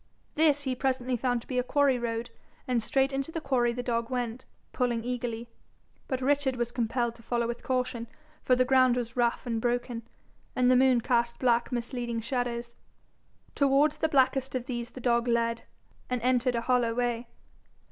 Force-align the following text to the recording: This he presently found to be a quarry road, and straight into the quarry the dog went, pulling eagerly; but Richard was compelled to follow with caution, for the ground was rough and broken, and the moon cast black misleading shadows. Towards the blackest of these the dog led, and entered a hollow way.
This 0.33 0.63
he 0.63 0.73
presently 0.73 1.15
found 1.15 1.41
to 1.41 1.47
be 1.47 1.59
a 1.59 1.63
quarry 1.63 1.99
road, 1.99 2.31
and 2.67 2.81
straight 2.81 3.13
into 3.13 3.31
the 3.31 3.39
quarry 3.39 3.71
the 3.71 3.83
dog 3.83 4.09
went, 4.09 4.45
pulling 4.73 5.03
eagerly; 5.03 5.47
but 6.07 6.21
Richard 6.21 6.55
was 6.55 6.71
compelled 6.71 7.13
to 7.13 7.21
follow 7.21 7.45
with 7.45 7.61
caution, 7.61 8.07
for 8.41 8.55
the 8.55 8.65
ground 8.65 8.95
was 8.95 9.15
rough 9.15 9.45
and 9.45 9.61
broken, 9.61 10.01
and 10.55 10.71
the 10.71 10.75
moon 10.75 11.01
cast 11.01 11.37
black 11.37 11.71
misleading 11.71 12.19
shadows. 12.19 12.73
Towards 13.53 13.99
the 13.99 14.09
blackest 14.09 14.55
of 14.55 14.65
these 14.65 14.89
the 14.89 15.01
dog 15.01 15.27
led, 15.27 15.65
and 16.09 16.19
entered 16.23 16.55
a 16.55 16.61
hollow 16.61 16.95
way. 16.95 17.27